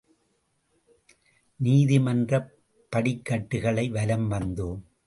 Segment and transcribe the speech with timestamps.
[1.59, 2.51] நீதிமன்றப்
[2.89, 4.81] படிக்கட்டுகளை வலம் வந்தோம்.